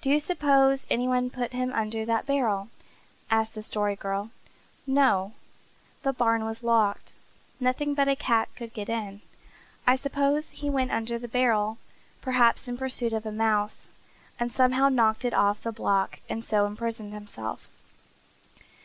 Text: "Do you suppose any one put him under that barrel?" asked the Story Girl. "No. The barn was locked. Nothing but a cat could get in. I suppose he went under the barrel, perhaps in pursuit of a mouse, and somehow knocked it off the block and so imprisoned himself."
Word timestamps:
"Do 0.00 0.10
you 0.10 0.20
suppose 0.20 0.86
any 0.90 1.08
one 1.08 1.28
put 1.28 1.50
him 1.52 1.72
under 1.72 2.04
that 2.04 2.24
barrel?" 2.24 2.68
asked 3.32 3.54
the 3.56 3.64
Story 3.64 3.96
Girl. 3.96 4.30
"No. 4.86 5.32
The 6.04 6.12
barn 6.12 6.44
was 6.44 6.62
locked. 6.62 7.12
Nothing 7.58 7.92
but 7.92 8.06
a 8.06 8.14
cat 8.14 8.48
could 8.54 8.72
get 8.72 8.88
in. 8.88 9.22
I 9.84 9.96
suppose 9.96 10.50
he 10.50 10.70
went 10.70 10.92
under 10.92 11.18
the 11.18 11.26
barrel, 11.26 11.78
perhaps 12.20 12.68
in 12.68 12.76
pursuit 12.78 13.12
of 13.12 13.26
a 13.26 13.32
mouse, 13.32 13.88
and 14.38 14.52
somehow 14.52 14.88
knocked 14.88 15.24
it 15.24 15.34
off 15.34 15.64
the 15.64 15.72
block 15.72 16.20
and 16.28 16.44
so 16.44 16.64
imprisoned 16.64 17.12
himself." 17.12 17.68